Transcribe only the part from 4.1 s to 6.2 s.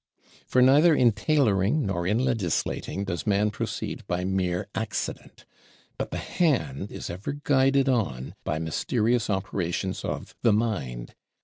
mere Accident, but the